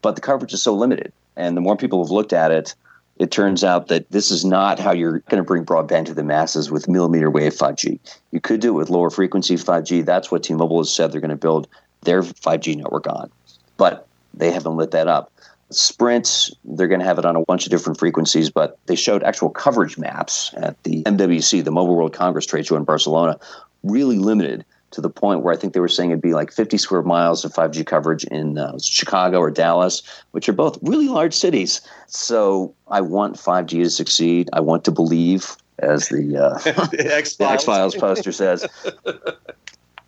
[0.00, 1.12] But the coverage is so limited.
[1.36, 2.74] And the more people have looked at it,
[3.18, 6.22] it turns out that this is not how you're going to bring broadband to the
[6.22, 7.98] masses with millimeter wave 5G.
[8.30, 10.04] You could do it with lower frequency 5G.
[10.04, 11.68] That's what T Mobile has said they're going to build
[12.02, 13.30] their 5G network on.
[13.78, 15.32] But they haven't lit that up.
[15.70, 19.22] Sprint, they're going to have it on a bunch of different frequencies, but they showed
[19.22, 23.38] actual coverage maps at the MWC, the Mobile World Congress trade show in Barcelona,
[23.82, 26.78] really limited to the point where I think they were saying it'd be like 50
[26.78, 31.34] square miles of 5G coverage in uh, Chicago or Dallas, which are both really large
[31.34, 31.82] cities.
[32.06, 34.48] So I want 5G to succeed.
[34.54, 36.58] I want to believe, as the, uh,
[36.90, 38.66] the X Files poster says.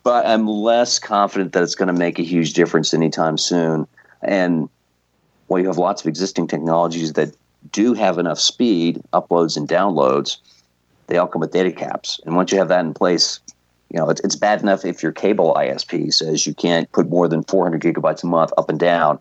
[0.02, 3.86] but I'm less confident that it's going to make a huge difference anytime soon.
[4.22, 4.68] And
[5.46, 7.34] while you have lots of existing technologies that
[7.72, 10.38] do have enough speed, uploads and downloads,
[11.08, 12.20] they all come with data caps.
[12.24, 13.40] And once you have that in place,
[13.90, 17.28] you know, it's, it's bad enough if your cable ISP says you can't put more
[17.28, 19.18] than 400 gigabytes a month up and down,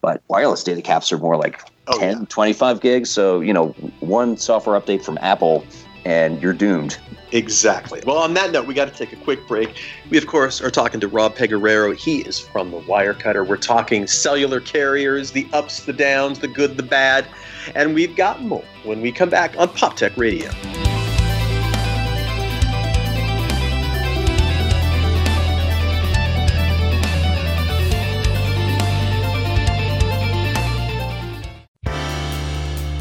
[0.00, 2.24] but wireless data caps are more like oh, 10, yeah.
[2.28, 3.10] 25 gigs.
[3.10, 3.68] So, you know,
[4.00, 5.64] one software update from Apple
[6.04, 6.98] and you're doomed.
[7.34, 8.00] Exactly.
[8.06, 9.82] Well, on that note, we got to take a quick break.
[10.08, 11.96] We, of course, are talking to Rob Pegoraro.
[11.96, 13.44] He is from the Wirecutter.
[13.44, 17.26] We're talking cellular carriers, the ups, the downs, the good, the bad,
[17.74, 20.48] and we've got more when we come back on Pop Tech Radio.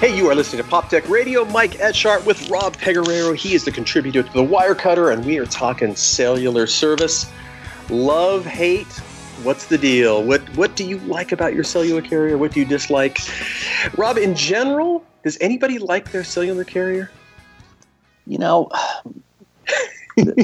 [0.00, 1.44] Hey, you are listening to Pop Tech Radio.
[1.46, 3.34] Mike Etchart with Rob Pegoraro.
[3.34, 7.28] He is the contributor to the Wirecutter, and we are talking cellular service.
[7.90, 8.86] Love, hate.
[9.42, 10.22] What's the deal?
[10.22, 12.38] What What do you like about your cellular carrier?
[12.38, 13.18] What do you dislike?
[13.96, 17.10] Rob, in general, does anybody like their cellular carrier?
[18.24, 18.70] You know,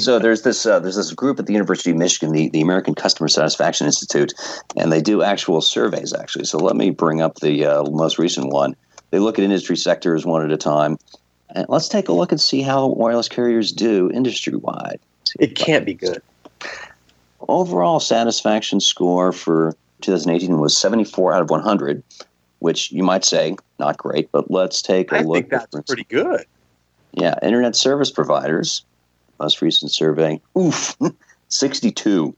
[0.00, 2.96] so there's this uh, there's this group at the University of Michigan, the, the American
[2.96, 4.32] Customer Satisfaction Institute,
[4.76, 6.44] and they do actual surveys actually.
[6.44, 8.74] So let me bring up the uh, most recent one.
[9.14, 10.98] They look at industry sectors one at a time.
[11.50, 14.98] And let's take a look and see how wireless carriers do industry wide.
[15.38, 16.20] It can't be good.
[17.46, 22.02] Overall satisfaction score for 2018 was 74 out of 100,
[22.58, 25.36] which you might say not great, but let's take a I look.
[25.36, 26.44] I think that's pretty good.
[27.12, 28.84] Yeah, internet service providers,
[29.38, 30.96] most recent survey, oof,
[31.50, 32.34] 62.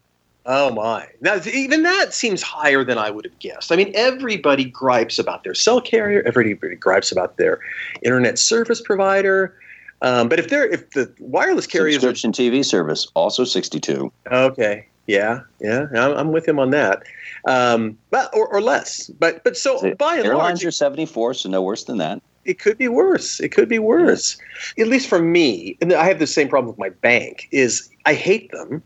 [0.48, 1.08] Oh my!
[1.20, 3.72] Now even that seems higher than I would have guessed.
[3.72, 6.22] I mean, everybody gripes about their cell carrier.
[6.24, 7.58] Everybody gripes about their
[8.02, 9.54] internet service provider.
[10.02, 14.12] Um, but if they're if the wireless carriers subscription are, TV service also sixty two.
[14.30, 14.86] Okay.
[15.06, 15.40] Yeah.
[15.60, 15.86] Yeah.
[15.94, 17.04] I'm, with him on that.
[17.46, 19.08] Um, but or, or less.
[19.08, 21.98] But but so, so by and airlines large, are seventy four, so no worse than
[21.98, 22.20] that.
[22.44, 23.40] It could be worse.
[23.40, 24.36] It could be worse.
[24.78, 27.48] At least for me, and I have the same problem with my bank.
[27.50, 28.82] Is I hate them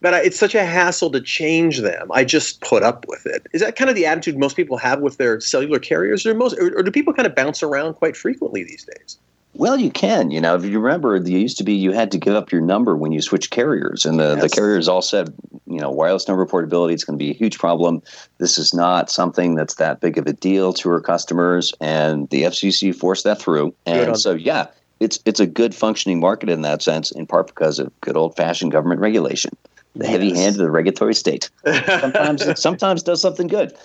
[0.00, 2.10] but it's such a hassle to change them.
[2.12, 3.46] I just put up with it.
[3.52, 6.58] Is that kind of the attitude most people have with their cellular carriers, or most,
[6.58, 9.18] or, or do people kind of bounce around quite frequently these days?
[9.54, 10.30] Well, you can.
[10.30, 12.60] You know, if you remember, there used to be you had to give up your
[12.60, 14.42] number when you switch carriers, and the, yes.
[14.42, 15.34] the carriers all said,
[15.66, 18.00] you know, wireless number portability is going to be a huge problem.
[18.38, 22.44] This is not something that's that big of a deal to our customers, and the
[22.44, 23.74] FCC forced that through.
[23.86, 24.68] And so, yeah,
[25.00, 28.36] it's it's a good functioning market in that sense, in part because of good old
[28.36, 29.50] fashioned government regulation
[29.94, 30.12] the yes.
[30.12, 31.50] heavy hand of the regulatory state.
[31.64, 33.76] Sometimes it sometimes does something good.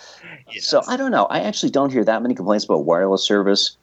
[0.51, 0.65] Yes.
[0.65, 1.25] So I don't know.
[1.25, 3.77] I actually don't hear that many complaints about wireless service.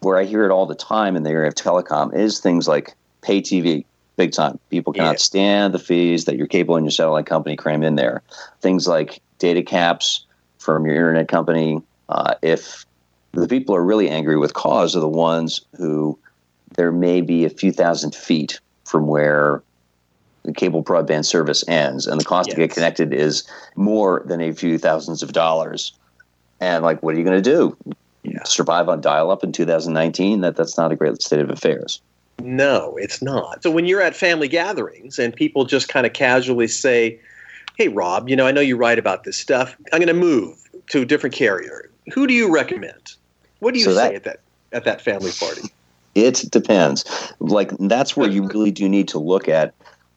[0.00, 2.94] Where I hear it all the time in the area of telecom is things like
[3.22, 3.84] pay TV,
[4.16, 4.58] big time.
[4.70, 5.18] People cannot yeah.
[5.18, 8.22] stand the fees that your cable and your satellite company cram in there.
[8.60, 10.26] Things like data caps
[10.58, 11.80] from your internet company.
[12.10, 12.84] Uh, if
[13.32, 16.18] the people are really angry with cause are the ones who
[16.76, 19.62] there may be a few thousand feet from where
[20.46, 22.54] the cable broadband service ends, and the cost yes.
[22.54, 25.92] to get connected is more than a few thousands of dollars.
[26.60, 27.76] And like, what are you going to do?
[28.22, 28.42] Yeah.
[28.44, 30.40] Survive on dial-up in 2019?
[30.40, 32.00] That that's not a great state of affairs.
[32.42, 33.62] No, it's not.
[33.62, 37.18] So when you're at family gatherings and people just kind of casually say,
[37.76, 39.76] "Hey, Rob, you know, I know you write about this stuff.
[39.92, 40.56] I'm going to move
[40.90, 41.90] to a different carrier.
[42.12, 43.14] Who do you recommend?"
[43.60, 44.40] What do you so say that, at that
[44.72, 45.62] at that family party?
[46.14, 47.04] It depends.
[47.40, 49.74] Like that's where you really do need to look at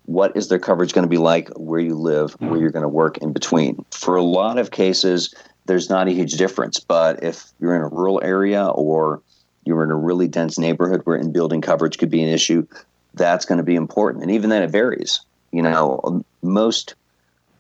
[0.09, 2.61] what is their coverage going to be like where you live, where mm-hmm.
[2.61, 3.85] you're going to work in between.
[3.91, 5.35] For a lot of cases,
[5.67, 6.79] there's not a huge difference.
[6.79, 9.21] But if you're in a rural area or
[9.65, 12.65] you're in a really dense neighborhood where in building coverage could be an issue,
[13.13, 14.23] that's going to be important.
[14.23, 15.21] And even then, it varies.
[15.51, 16.95] You know, um, most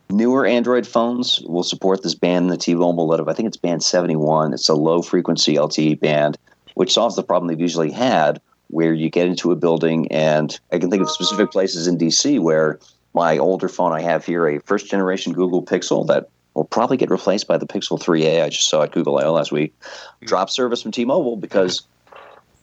[0.09, 3.83] newer Android phones will support this band in the T-Mobile of I think it's band
[3.83, 4.53] 71.
[4.53, 6.35] It's a low frequency LTE band
[6.73, 10.79] which solves the problem they've usually had where you get into a building and I
[10.79, 12.79] can think of specific places in DC where
[13.13, 17.09] my older phone I have here, a first generation Google Pixel that will probably get
[17.09, 18.43] replaced by the Pixel 3a.
[18.43, 19.73] I just saw at Google I/O last week.
[19.79, 20.25] Mm-hmm.
[20.27, 21.81] Drop service from T-Mobile because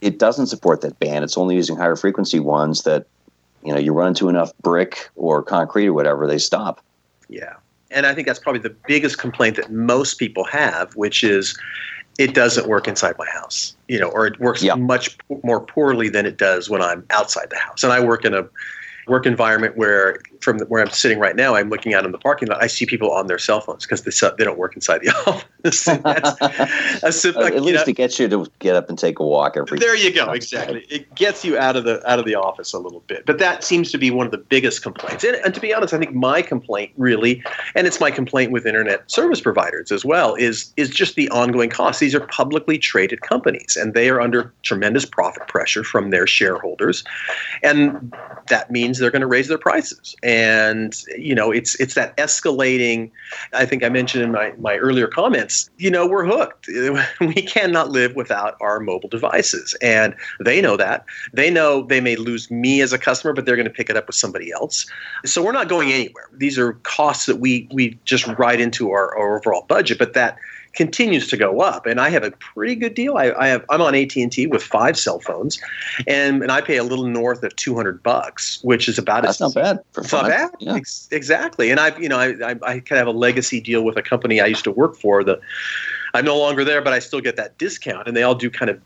[0.01, 1.25] it doesn't support that band.
[1.25, 3.07] It's only using higher frequency ones that
[3.65, 6.81] you know you run into enough brick or concrete or whatever they stop.
[7.29, 7.55] Yeah.
[7.91, 11.59] And I think that's probably the biggest complaint that most people have, which is
[12.19, 14.79] it doesn't work inside my house, you know, or it works yep.
[14.79, 17.83] much more poorly than it does when I'm outside the house.
[17.83, 18.49] And I work in a
[19.07, 22.49] work environment where from where I'm sitting right now, I'm looking out in the parking
[22.49, 22.63] lot.
[22.63, 25.89] I see people on their cell phones because they, they don't work inside the office.
[27.37, 29.79] At least know, it gets you to get up and take a walk every.
[29.79, 30.31] There you go.
[30.33, 33.27] Exactly, it gets you out of the out of the office a little bit.
[33.27, 35.25] But that seems to be one of the biggest complaints.
[35.25, 37.43] And, and to be honest, I think my complaint really,
[37.75, 41.71] and it's my complaint with internet service providers as well, is is just the ongoing
[41.71, 42.01] costs.
[42.01, 47.05] These are publicly traded companies, and they are under tremendous profit pressure from their shareholders,
[47.63, 48.15] and
[48.49, 50.15] that means they're going to raise their prices.
[50.23, 50.36] And
[51.17, 53.11] you know, it's it's that escalating.
[53.53, 55.71] I think I mentioned in my my earlier comments.
[55.79, 56.69] You know, we're hooked.
[57.21, 61.05] We cannot live without our mobile devices, and they know that.
[61.33, 63.97] They know they may lose me as a customer, but they're going to pick it
[63.97, 64.87] up with somebody else.
[65.25, 66.29] So we're not going anywhere.
[66.33, 70.39] These are costs that we we just write into our, our overall budget, but that
[70.77, 71.87] continues to go up.
[71.87, 73.17] And I have a pretty good deal.
[73.17, 75.61] I, I have I'm on AT and T with five cell phones,
[76.07, 79.55] and and I pay a little north of 200 bucks, which is about that's as,
[79.55, 79.79] not bad.
[79.97, 80.51] It's not bad.
[80.61, 80.75] Yeah.
[80.77, 81.71] Ex- exactly.
[81.71, 84.03] And i've you know I, I I kind of have a legacy deal with a
[84.03, 85.25] company I used to work for.
[85.25, 85.41] The
[86.15, 88.71] I'm no longer there, but I still get that discount, and they all do kind
[88.71, 88.81] of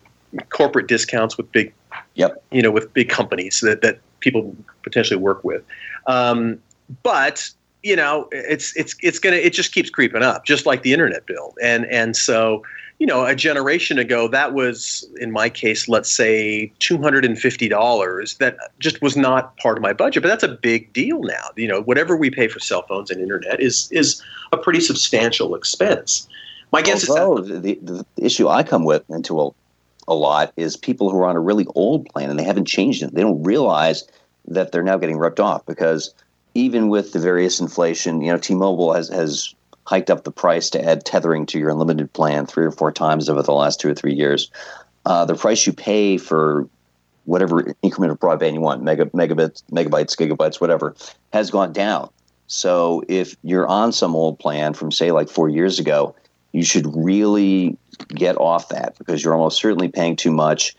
[0.50, 1.72] corporate discounts with big,
[2.14, 5.62] yep, you know, with big companies that that people potentially work with.
[6.07, 6.61] Um,
[7.03, 7.50] but
[7.82, 11.26] you know, it's it's it's gonna it just keeps creeping up, just like the internet
[11.26, 11.54] bill.
[11.62, 12.62] And and so,
[12.98, 17.38] you know, a generation ago, that was in my case, let's say two hundred and
[17.38, 18.36] fifty dollars.
[18.36, 21.50] That just was not part of my budget, but that's a big deal now.
[21.56, 25.54] You know, whatever we pay for cell phones and internet is is a pretty substantial
[25.54, 26.28] expense.
[26.72, 29.50] My guess Although, is that the, the, the issue I come with into a,
[30.06, 33.02] a lot is people who are on a really old plan and they haven't changed
[33.02, 33.14] it.
[33.14, 34.06] They don't realize
[34.46, 36.14] that they're now getting ripped off because
[36.54, 39.54] even with the various inflation, you know, T-Mobile has has
[39.86, 43.28] hiked up the price to add tethering to your unlimited plan three or four times
[43.28, 44.50] over the last two or three years.
[45.04, 46.68] Uh, the price you pay for
[47.24, 50.94] whatever increment of broadband you want, mega, megabits, megabytes, gigabytes, whatever,
[51.32, 52.08] has gone down.
[52.46, 56.14] So if you're on some old plan from say like four years ago,
[56.52, 57.76] you should really
[58.08, 60.74] get off that because you're almost certainly paying too much.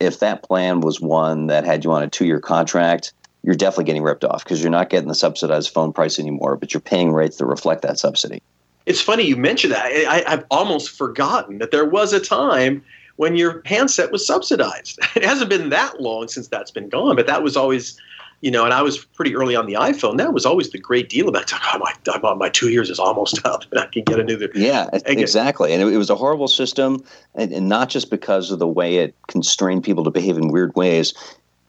[0.00, 3.12] If that plan was one that had you on a two-year contract,
[3.44, 6.72] you're definitely getting ripped off because you're not getting the subsidized phone price anymore, but
[6.72, 8.42] you're paying rates that reflect that subsidy.
[8.86, 9.86] It's funny you mentioned that.
[9.86, 12.82] I, have almost forgotten that there was a time
[13.16, 14.98] when your handset was subsidized.
[15.16, 17.98] It hasn't been that long since that's been gone, but that was always,
[18.40, 20.16] you know, and I was pretty early on the iPhone.
[20.16, 22.98] That was always the great deal about oh, my, oh, my, my two years is
[22.98, 24.48] almost up and I can get a new.
[24.54, 25.72] Yeah, exactly.
[25.72, 27.04] And it, it was a horrible system,
[27.34, 30.74] and, and not just because of the way it constrained people to behave in weird
[30.74, 31.14] ways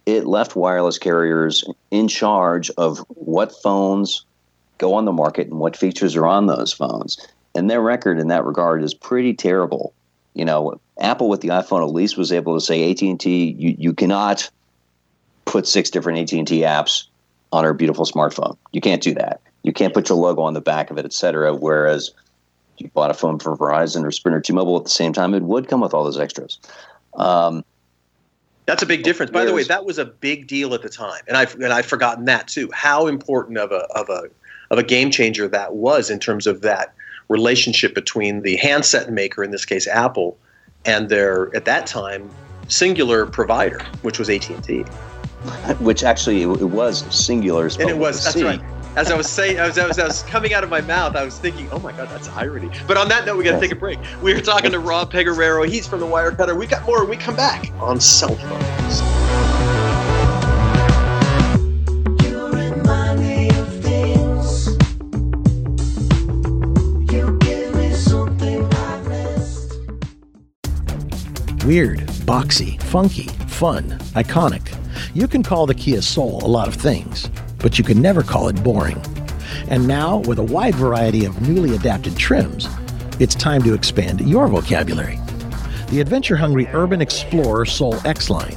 [0.06, 4.26] it left wireless carriers in charge of what phones
[4.78, 7.18] go on the market and what features are on those phones.
[7.56, 9.94] And their record in that regard is pretty terrible.
[10.34, 13.94] You know, Apple with the iPhone at least was able to say AT&T, you, you
[13.94, 14.50] cannot
[15.46, 17.06] put six different AT&T apps
[17.52, 18.58] on our beautiful smartphone.
[18.74, 19.40] You can't do that.
[19.64, 21.56] You can't put your logo on the back of it, et cetera.
[21.56, 22.12] Whereas
[22.78, 25.44] you bought a phone from Verizon or Sprint or T-Mobile at the same time, it
[25.44, 26.60] would come with all those extras.
[27.16, 27.64] Um,
[28.66, 29.32] that's a big difference.
[29.32, 31.86] By the way, that was a big deal at the time, and I've and I've
[31.86, 32.70] forgotten that too.
[32.74, 34.24] How important of a of a
[34.72, 36.94] of a game changer that was in terms of that
[37.30, 40.38] relationship between the handset maker, in this case Apple,
[40.86, 42.30] and their at that time
[42.68, 44.86] singular provider, which was AT and T.
[45.80, 47.80] which actually it, was Cingular.
[47.80, 48.62] And it was, that's right.
[48.96, 51.26] As I was saying, as I was, I was coming out of my mouth, I
[51.26, 52.72] was thinking, oh my God, that's irony.
[52.88, 54.00] But on that note, we got to take a break.
[54.22, 55.68] We are talking to Rob Pegoraro.
[55.68, 56.58] He's from the Wirecutter.
[56.58, 59.02] We got more when we come back on cell phones.
[71.66, 74.74] Weird, boxy, funky, fun, iconic.
[75.16, 77.30] You can call the Kia Soul a lot of things,
[77.66, 79.02] but you can never call it boring.
[79.70, 82.70] And now, with a wide variety of newly adapted trims,
[83.20, 85.20] it's time to expand your vocabulary.
[85.90, 88.56] The adventure hungry Urban Explorer Soul X line,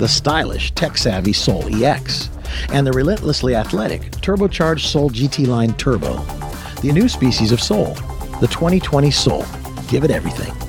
[0.00, 2.30] the stylish, tech savvy Soul EX,
[2.72, 6.16] and the relentlessly athletic turbocharged Soul GT line Turbo.
[6.82, 7.94] The new species of Soul,
[8.40, 9.44] the 2020 Soul.
[9.86, 10.67] Give it everything.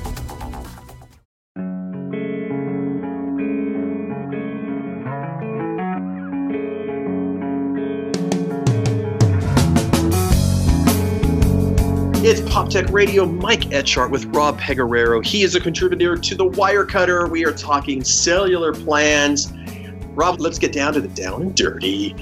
[12.50, 13.26] Pop Tech Radio.
[13.26, 15.24] Mike Etchart with Rob Pegoraro.
[15.24, 17.30] He is a contributor to the Wirecutter.
[17.30, 19.52] We are talking cellular plans.
[20.16, 22.12] Rob, let's get down to the down and dirty.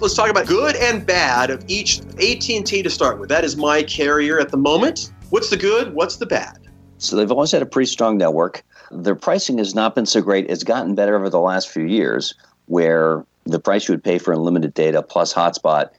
[0.00, 3.28] Let's talk about good and bad of each AT&T to start with.
[3.28, 5.12] That is my carrier at the moment.
[5.28, 5.92] What's the good?
[5.92, 6.66] What's the bad?
[6.96, 8.64] So they've always had a pretty strong network.
[8.90, 10.48] Their pricing has not been so great.
[10.48, 12.34] It's gotten better over the last few years,
[12.68, 15.90] where the price you would pay for unlimited data plus hotspot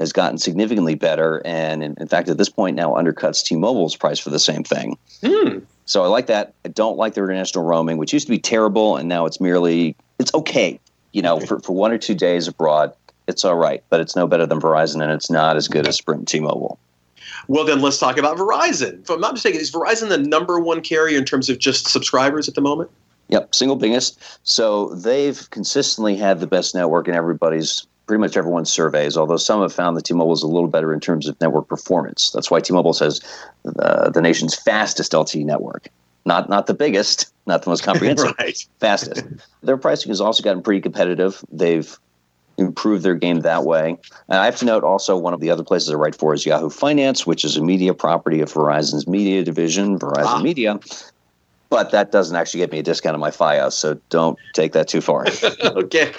[0.00, 4.18] has gotten significantly better, and in, in fact, at this point now undercuts T-Mobile's price
[4.18, 4.96] for the same thing.
[5.22, 5.58] Hmm.
[5.84, 6.54] So I like that.
[6.64, 9.94] I don't like the international roaming, which used to be terrible, and now it's merely
[10.18, 10.80] it's okay.
[11.12, 12.94] You know, for, for one or two days abroad,
[13.28, 15.96] it's all right, but it's no better than Verizon, and it's not as good as
[15.96, 16.78] Sprint and T-Mobile.
[17.48, 19.02] Well, then let's talk about Verizon.
[19.02, 22.48] If I'm not mistaken, is Verizon the number one carrier in terms of just subscribers
[22.48, 22.90] at the moment?
[23.28, 24.18] Yep, single biggest.
[24.44, 29.62] So they've consistently had the best network in everybody's pretty much everyone's surveys, although some
[29.62, 32.32] have found that T-Mobile is a little better in terms of network performance.
[32.32, 33.20] That's why T-Mobile says
[33.78, 35.86] uh, the nation's fastest LTE network.
[36.24, 38.66] Not not the biggest, not the most comprehensive, right.
[38.80, 39.24] fastest.
[39.62, 41.44] Their pricing has also gotten pretty competitive.
[41.52, 41.96] They've
[42.58, 43.96] improved their game that way.
[44.28, 46.44] And I have to note also one of the other places I write for is
[46.44, 50.42] Yahoo Finance, which is a media property of Verizon's media division, Verizon ah.
[50.42, 50.80] Media
[51.70, 54.88] but that doesn't actually get me a discount on my FiOS, so don't take that
[54.88, 55.24] too far.
[55.64, 56.12] okay,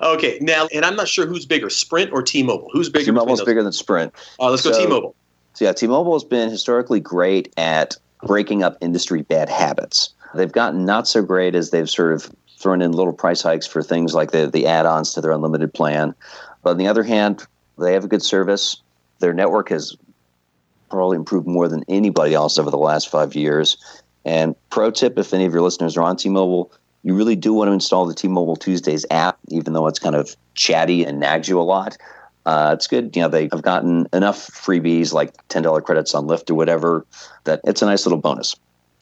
[0.00, 0.38] okay.
[0.40, 2.70] Now, and I'm not sure who's bigger, Sprint or T-Mobile.
[2.72, 3.06] Who's bigger?
[3.06, 4.14] T-Mobile's bigger than Sprint.
[4.38, 5.14] Oh, let's so, go T-Mobile.
[5.54, 10.14] So yeah, T-Mobile has been historically great at breaking up industry bad habits.
[10.34, 13.82] They've gotten not so great as they've sort of thrown in little price hikes for
[13.82, 16.14] things like the the add-ons to their unlimited plan.
[16.62, 17.44] But on the other hand,
[17.78, 18.80] they have a good service.
[19.18, 19.96] Their network has
[20.90, 23.76] probably improved more than anybody else over the last five years
[24.26, 26.72] and pro tip, if any of your listeners are on T-Mobile,
[27.04, 30.36] you really do want to install the T-Mobile Tuesdays app, even though it's kind of
[30.54, 31.96] chatty and nags you a lot.
[32.44, 33.14] Uh, it's good.
[33.14, 37.06] You know, they have gotten enough freebies like ten dollar credits on Lyft or whatever
[37.44, 38.56] that it's a nice little bonus.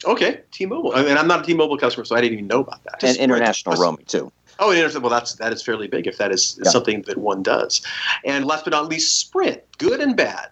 [0.05, 0.93] Okay, T-Mobile.
[0.95, 3.03] I mean, I'm not a T-Mobile customer, so I didn't even know about that.
[3.03, 3.81] and international right.
[3.81, 4.31] roaming too.
[4.59, 6.69] Oh, and well, that's that is fairly big if that is yeah.
[6.69, 7.81] something that one does.
[8.23, 10.49] And last but not least, Sprint, good and bad.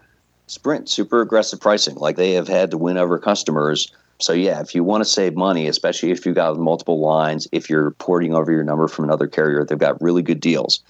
[0.47, 1.95] Sprint, super aggressive pricing.
[1.95, 3.91] Like they have had to win over customers
[4.23, 7.69] so yeah, if you want to save money, especially if you've got multiple lines, if
[7.69, 10.81] you're porting over your number from another carrier, they've got really good deals.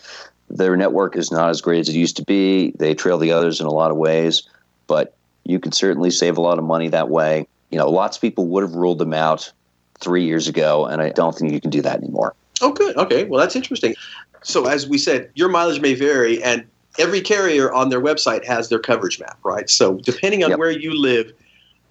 [0.51, 2.73] Their network is not as great as it used to be.
[2.77, 4.43] They trail the others in a lot of ways,
[4.85, 5.15] but
[5.45, 7.47] you can certainly save a lot of money that way.
[7.71, 9.51] You know, lots of people would have ruled them out
[9.99, 12.35] three years ago, and I don't think you can do that anymore.
[12.61, 12.95] Oh, good.
[12.97, 13.23] Okay.
[13.23, 13.95] Well, that's interesting.
[14.43, 16.65] So, as we said, your mileage may vary, and
[16.99, 19.67] every carrier on their website has their coverage map, right?
[19.71, 20.59] So, depending on yep.
[20.59, 21.33] where you live,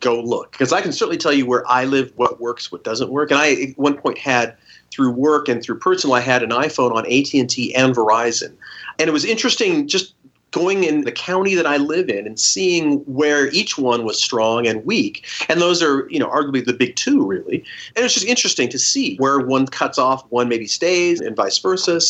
[0.02, 3.10] go look because I can certainly tell you where I live, what works, what doesn't
[3.10, 3.30] work.
[3.30, 4.54] And I at one point had
[4.90, 8.52] through work and through personal, I had an iPhone on AT and T and Verizon,
[8.98, 10.14] and it was interesting just
[10.52, 14.66] going in the county that I live in and seeing where each one was strong
[14.66, 15.26] and weak.
[15.48, 17.64] And those are, you know, arguably the big two, really.
[17.96, 21.58] And it's just interesting to see where one cuts off, one maybe stays, and vice
[21.58, 22.00] versa.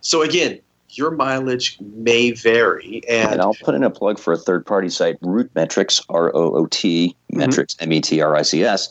[0.00, 0.60] So again,
[0.98, 3.02] your mileage may vary.
[3.08, 6.56] And, and I'll put in a plug for a third party site, RootMetrics, R O
[6.56, 7.38] O T, mm-hmm.
[7.38, 8.88] metrics, M E T R I C S.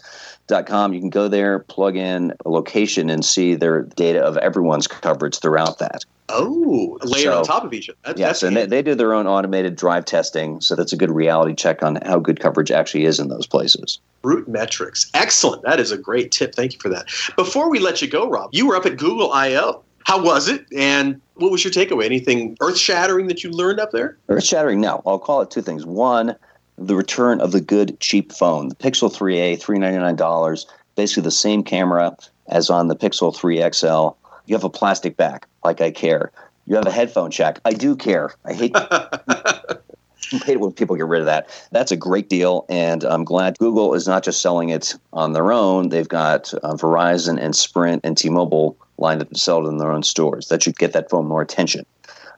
[0.47, 0.93] Dot com.
[0.93, 5.39] You can go there, plug in a location, and see their data of everyone's coverage
[5.39, 6.05] throughout that.
[6.29, 7.97] Oh, layer so, on top of each other.
[8.05, 11.11] That, yes, and they, they do their own automated drive testing, so that's a good
[11.11, 13.99] reality check on how good coverage actually is in those places.
[14.23, 15.63] RootMetrics, excellent.
[15.63, 16.55] That is a great tip.
[16.55, 17.07] Thank you for that.
[17.35, 19.83] Before we let you go, Rob, you were up at Google I/O.
[20.07, 20.65] How was it?
[20.73, 22.05] And what was your takeaway?
[22.05, 24.17] Anything earth shattering that you learned up there?
[24.29, 24.79] Earth shattering?
[24.79, 25.01] No.
[25.05, 25.85] I'll call it two things.
[25.85, 26.33] One,
[26.77, 28.69] the return of the good cheap phone.
[28.69, 32.15] The Pixel 3a, $399, basically the same camera
[32.47, 34.11] as on the Pixel 3 XL.
[34.45, 36.31] You have a plastic back, like I care.
[36.67, 37.59] You have a headphone jack.
[37.65, 38.31] I do care.
[38.45, 38.73] I hate
[40.31, 41.49] Hate it when people get rid of that.
[41.71, 45.51] That's a great deal, and I'm glad Google is not just selling it on their
[45.51, 45.89] own.
[45.89, 49.91] They've got uh, Verizon and Sprint and T-Mobile lined up to sell it in their
[49.91, 50.47] own stores.
[50.47, 51.85] That should get that phone more attention.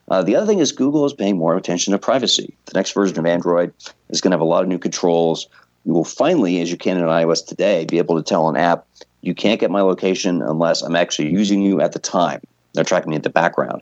[0.09, 2.55] Uh, the other thing is Google is paying more attention to privacy.
[2.65, 3.73] The next version of Android
[4.09, 5.47] is going to have a lot of new controls.
[5.85, 8.85] You will finally, as you can in iOS today, be able to tell an app,
[9.21, 12.41] you can't get my location unless I'm actually using you at the time.
[12.73, 13.81] They're tracking me in the background.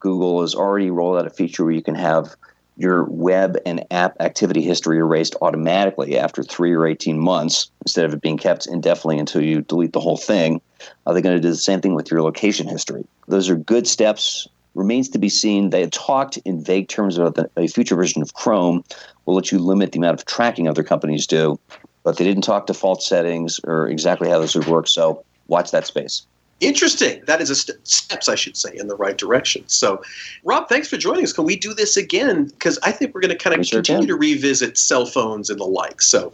[0.00, 2.36] Google has already rolled out a feature where you can have
[2.76, 8.12] your web and app activity history erased automatically after three or 18 months instead of
[8.12, 10.60] it being kept indefinitely until you delete the whole thing.
[11.06, 13.04] Are they going to do the same thing with your location history?
[13.28, 14.48] Those are good steps.
[14.74, 15.70] Remains to be seen.
[15.70, 18.82] They talked in vague terms about the, a future version of Chrome
[19.24, 21.58] will let you limit the amount of tracking other companies do,
[22.02, 24.88] but they didn't talk default settings or exactly how this would work.
[24.88, 26.26] So watch that space
[26.60, 27.22] interesting.
[27.26, 29.64] That is a st- steps, I should say, in the right direction.
[29.66, 30.02] So,
[30.44, 31.32] Rob, thanks for joining us.
[31.32, 32.46] Can we do this again?
[32.46, 35.64] Because I think we're going to kind of continue to revisit cell phones and the
[35.64, 36.00] like.
[36.00, 36.32] So,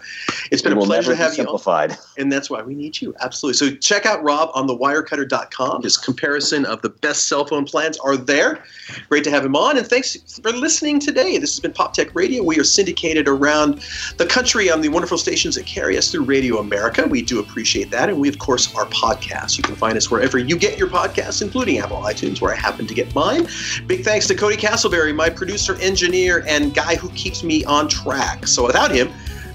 [0.51, 1.97] it's been it a pleasure to have you on.
[2.19, 3.15] And that's why we need you.
[3.21, 3.57] Absolutely.
[3.57, 5.83] So, check out Rob on thewirecutter.com.
[5.83, 8.65] His comparison of the best cell phone plans are there.
[9.09, 9.79] Great to have him on.
[9.79, 11.39] And thanks for listening today.
[11.39, 12.43] This has been Pop Tech Radio.
[12.43, 13.83] We are syndicated around
[14.19, 17.07] the country on the wonderful stations that carry us through Radio America.
[17.09, 18.09] We do appreciate that.
[18.09, 19.57] And we, of course, are podcasts.
[19.57, 22.87] You can find us wherever you get your podcasts, including Apple iTunes, where I happen
[22.87, 23.47] to get mine.
[23.87, 28.47] Big thanks to Cody Castleberry, my producer, engineer, and guy who keeps me on track.
[28.47, 29.11] So without him,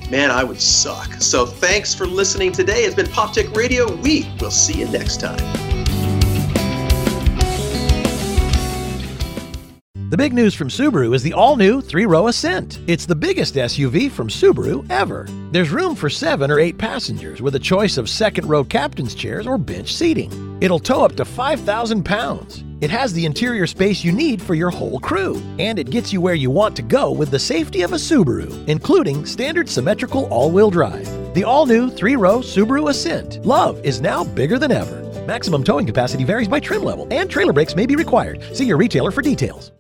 [0.09, 1.13] man, I would suck.
[1.15, 2.83] So thanks for listening today.
[2.83, 3.93] It's been Pop Tech Radio.
[3.97, 5.84] We will see you next time.
[10.15, 12.79] The big news from Subaru is the all new three row Ascent.
[12.87, 15.27] It's the biggest SUV from Subaru ever.
[15.51, 19.45] There's room for seven or eight passengers with a choice of second row captain's chairs
[19.45, 20.57] or bench seating.
[20.61, 22.63] It'll tow up to 5,000 pounds.
[22.79, 26.21] It has the interior space you need for your whole crew, and it gets you
[26.21, 30.49] where you want to go with the safety of a Subaru, including standard symmetrical all
[30.49, 31.05] wheel drive.
[31.33, 33.45] The all new three row Subaru Ascent.
[33.45, 35.03] Love is now bigger than ever.
[35.25, 38.41] Maximum towing capacity varies by trim level, and trailer brakes may be required.
[38.55, 39.73] See your retailer for details.